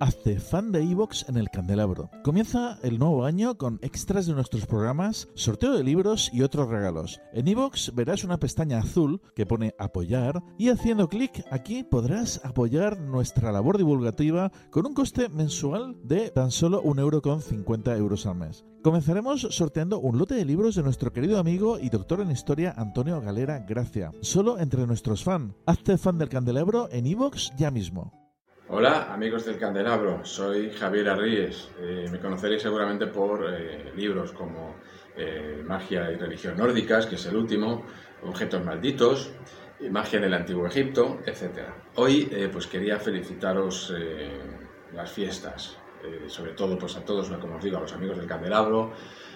[0.00, 2.08] Hazte fan de Evox en el Candelabro.
[2.22, 7.20] Comienza el nuevo año con extras de nuestros programas, sorteo de libros y otros regalos.
[7.32, 13.00] En Evox verás una pestaña azul que pone apoyar y haciendo clic aquí podrás apoyar
[13.00, 18.64] nuestra labor divulgativa con un coste mensual de tan solo 1,50 euros al mes.
[18.82, 23.20] Comenzaremos sorteando un lote de libros de nuestro querido amigo y doctor en historia Antonio
[23.20, 25.54] Galera Gracia, solo entre nuestros fans.
[25.66, 28.17] Hazte fan del Candelabro en Evox ya mismo.
[28.70, 31.70] Hola amigos del Candelabro, soy Javier Arríes.
[31.80, 34.76] Eh, me conoceréis seguramente por eh, libros como
[35.16, 37.86] eh, Magia y Religión Nórdicas, que es el último,
[38.24, 39.32] Objetos Malditos,
[39.90, 41.60] Magia del Antiguo Egipto, etc.
[41.94, 43.94] Hoy pues quería felicitaros
[44.92, 45.78] las fiestas,
[46.28, 48.92] sobre todo pues a todos, como os digo, a los amigos del Candelabro,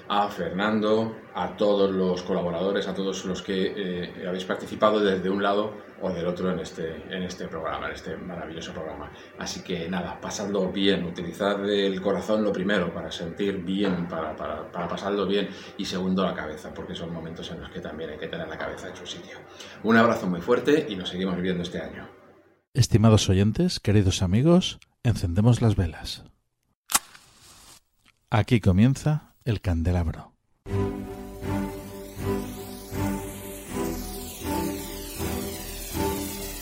[0.09, 5.43] a Fernando, a todos los colaboradores, a todos los que eh, habéis participado desde un
[5.43, 9.11] lado o del otro en este, en este programa, en este maravilloso programa.
[9.39, 14.71] Así que nada, pasadlo bien, utilizad el corazón lo primero para sentir bien, para, para,
[14.71, 18.19] para pasarlo bien y segundo la cabeza, porque son momentos en los que también hay
[18.19, 19.39] que tener la cabeza en su sitio.
[19.85, 22.09] Un abrazo muy fuerte y nos seguimos viendo este año.
[22.75, 26.25] Estimados oyentes, queridos amigos, encendemos las velas.
[28.35, 30.33] Aquí comienza el candelabro.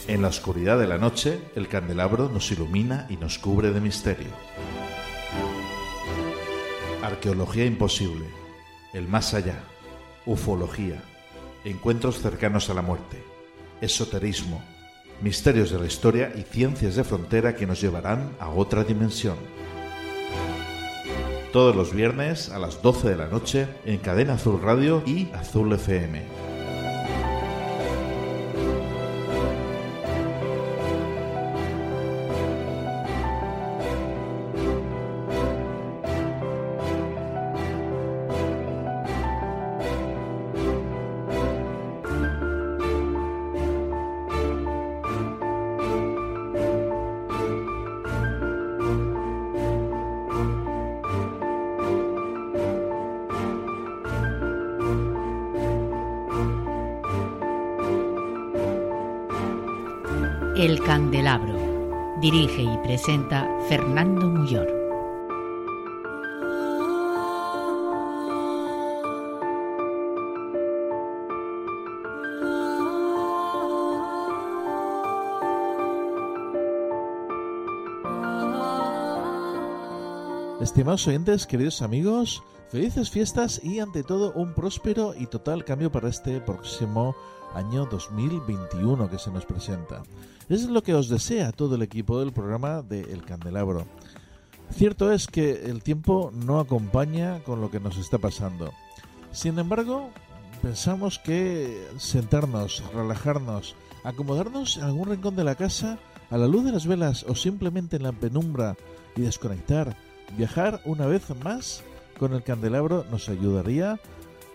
[0.08, 4.30] En la oscuridad de la noche, el candelabro nos ilumina y nos cubre de misterio.
[7.04, 8.26] Arqueología imposible,
[8.92, 9.62] el más allá,
[10.26, 11.00] ufología,
[11.64, 13.22] encuentros cercanos a la muerte,
[13.80, 14.60] esoterismo,
[15.22, 19.36] misterios de la historia y ciencias de frontera que nos llevarán a otra dimensión
[21.52, 25.72] todos los viernes a las 12 de la noche en Cadena Azul Radio y Azul
[25.72, 26.49] FM.
[60.60, 62.18] El Candelabro.
[62.20, 64.68] Dirige y presenta Fernando Muyor.
[80.60, 86.10] Estimados oyentes, queridos amigos, felices fiestas y ante todo un próspero y total cambio para
[86.10, 87.16] este próximo
[87.54, 90.02] 2021 que se nos presenta.
[90.48, 93.86] Es lo que os desea todo el equipo del programa de El Candelabro.
[94.70, 98.72] Cierto es que el tiempo no acompaña con lo que nos está pasando.
[99.32, 100.10] Sin embargo,
[100.62, 103.74] pensamos que sentarnos, relajarnos,
[104.04, 105.98] acomodarnos en algún rincón de la casa,
[106.30, 108.76] a la luz de las velas o simplemente en la penumbra
[109.16, 109.96] y desconectar,
[110.36, 111.82] viajar una vez más
[112.18, 113.98] con el candelabro nos ayudaría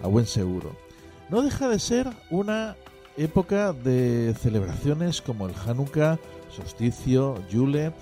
[0.01, 0.84] a buen seguro.
[1.30, 2.75] No deja de ser una
[3.18, 6.19] época de celebraciones como el Hanukkah,
[6.56, 7.94] solsticio, Yule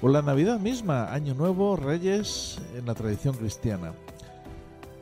[0.00, 3.92] o la Navidad misma, Año Nuevo, Reyes en la tradición cristiana.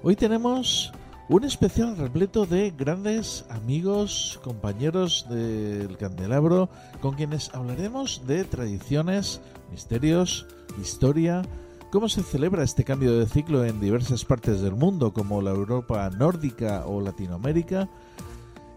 [0.02, 0.92] Hoy tenemos
[1.28, 6.68] un especial repleto de grandes amigos, compañeros del candelabro,
[7.00, 9.40] con quienes hablaremos de tradiciones,
[9.70, 10.44] misterios,
[10.82, 11.42] historia,
[11.90, 16.08] cómo se celebra este cambio de ciclo en diversas partes del mundo, como la Europa
[16.10, 17.88] nórdica o Latinoamérica,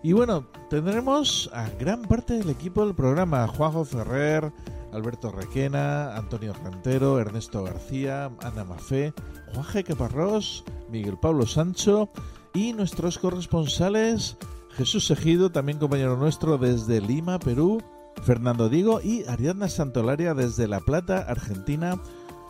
[0.03, 4.51] y bueno, tendremos a gran parte del equipo del programa, Juanjo Ferrer,
[4.91, 9.13] Alberto Requena, Antonio Rentero, Ernesto García, Ana Mafé,
[9.53, 9.85] Juan G.
[9.85, 12.09] Caparrós, Miguel Pablo Sancho
[12.53, 14.35] y nuestros corresponsales
[14.71, 17.81] Jesús Ejido, también compañero nuestro desde Lima, Perú,
[18.23, 21.97] Fernando Digo y Ariadna Santolaria desde La Plata, Argentina,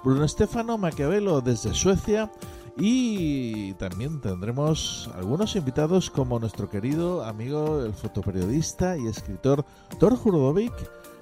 [0.03, 2.31] Bruno Estefano Maquiavelo desde Suecia
[2.77, 9.65] Y también tendremos algunos invitados como nuestro querido amigo, el fotoperiodista y escritor
[9.99, 10.73] Thor Jurodovic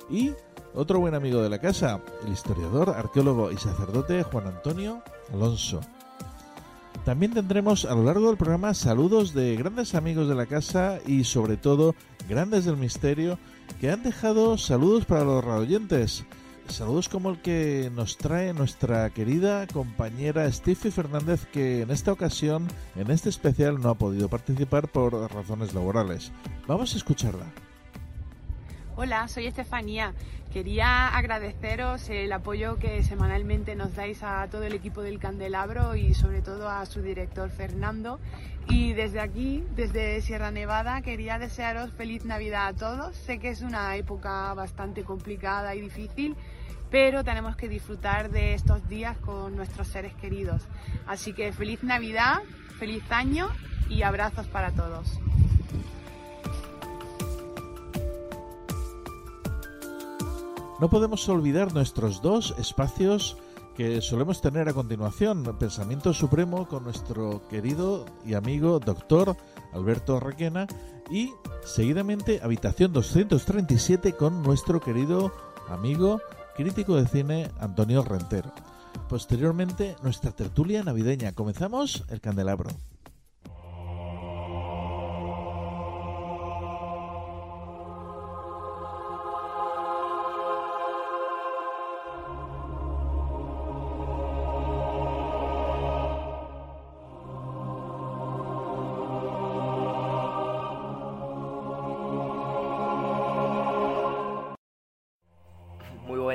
[0.09, 0.31] y
[0.73, 5.81] otro buen amigo de la casa, el historiador, arqueólogo y sacerdote Juan Antonio Alonso.
[7.05, 11.23] También tendremos a lo largo del programa saludos de grandes amigos de la casa y
[11.23, 11.95] sobre todo
[12.29, 13.39] grandes del misterio
[13.79, 16.25] que han dejado saludos para los radioyentes.
[16.67, 22.67] Saludos como el que nos trae nuestra querida compañera Steffi Fernández que en esta ocasión,
[22.95, 26.31] en este especial, no ha podido participar por razones laborales.
[26.67, 27.45] Vamos a escucharla.
[29.03, 30.13] Hola, soy Estefanía.
[30.53, 36.13] Quería agradeceros el apoyo que semanalmente nos dais a todo el equipo del Candelabro y
[36.13, 38.19] sobre todo a su director Fernando.
[38.69, 43.15] Y desde aquí, desde Sierra Nevada, quería desearos feliz Navidad a todos.
[43.15, 46.35] Sé que es una época bastante complicada y difícil,
[46.91, 50.67] pero tenemos que disfrutar de estos días con nuestros seres queridos.
[51.07, 52.43] Así que feliz Navidad,
[52.77, 53.49] feliz año
[53.89, 55.19] y abrazos para todos.
[60.81, 63.37] No podemos olvidar nuestros dos espacios
[63.77, 65.43] que solemos tener a continuación.
[65.59, 69.37] Pensamiento Supremo con nuestro querido y amigo doctor
[69.73, 70.65] Alberto Requena
[71.11, 71.33] y
[71.63, 75.31] seguidamente Habitación 237 con nuestro querido
[75.69, 76.19] amigo
[76.55, 78.51] crítico de cine Antonio Rentero.
[79.07, 81.33] Posteriormente nuestra tertulia navideña.
[81.33, 82.71] Comenzamos el candelabro.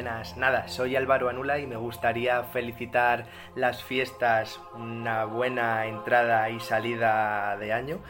[0.03, 7.57] Nada, soy Álvaro Anula y me gustaría felicitar las fiestas, una buena entrada y salida
[7.57, 8.01] de año.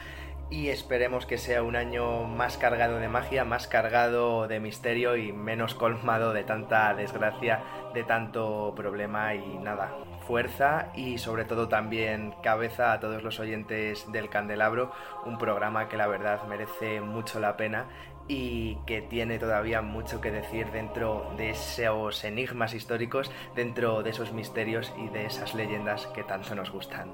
[0.49, 5.33] Y esperemos que sea un año más cargado de magia, más cargado de misterio y
[5.33, 7.62] menos colmado de tanta desgracia,
[7.94, 9.93] de tanto problema y nada,
[10.27, 14.93] fuerza y sobre todo también cabeza a todos los oyentes del Candelabro,
[15.25, 17.87] un programa que la verdad merece mucho la pena
[18.28, 24.32] y que tiene todavía mucho que decir dentro de esos enigmas históricos, dentro de esos
[24.32, 27.12] misterios y de esas leyendas que tanto nos gustan.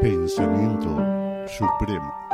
[0.00, 0.88] Pensamiento
[1.46, 2.25] Supremo.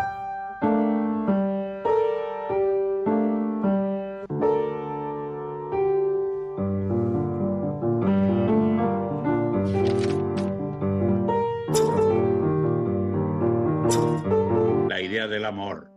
[15.44, 15.91] Amor.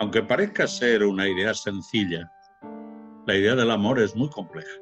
[0.00, 2.30] Aunque parezca ser una idea sencilla,
[3.26, 4.80] la idea del amor es muy compleja.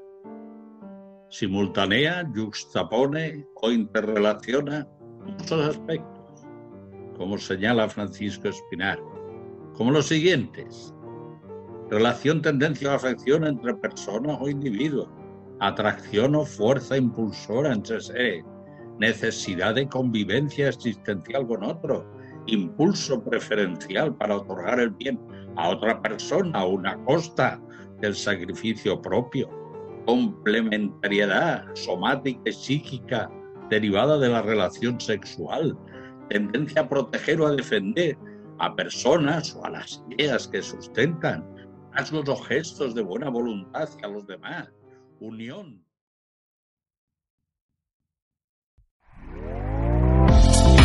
[1.30, 4.86] Simultanea, juxtapone o interrelaciona
[5.24, 6.46] muchos aspectos,
[7.16, 8.98] como señala Francisco Espinar,
[9.74, 10.94] como los siguientes.
[11.90, 15.08] Relación, tendencia o afección entre personas o individuos,
[15.60, 18.44] atracción o fuerza impulsora entre seres,
[18.98, 22.04] necesidad de convivencia existencial con otros,
[22.46, 25.18] impulso preferencial para otorgar el bien
[25.56, 27.60] a otra persona a una costa
[28.00, 29.48] del sacrificio propio,
[30.06, 33.30] complementariedad somática y psíquica
[33.70, 35.76] derivada de la relación sexual,
[36.28, 38.18] tendencia a proteger o a defender
[38.58, 41.44] a personas o a las ideas que sustentan,
[41.92, 44.68] rasgos o gestos de buena voluntad hacia los demás,
[45.20, 45.83] unión.